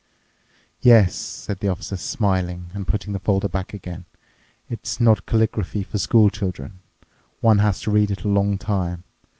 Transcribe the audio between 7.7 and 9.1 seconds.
to read it a long time.